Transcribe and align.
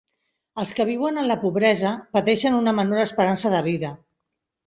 Els 0.61 0.69
que 0.77 0.85
viuen 0.89 1.19
en 1.23 1.27
la 1.31 1.35
pobresa 1.43 1.91
pateixen 2.17 2.57
una 2.61 2.75
menor 2.79 3.03
esperança 3.05 3.55
de 3.57 3.63
vida. 3.71 3.93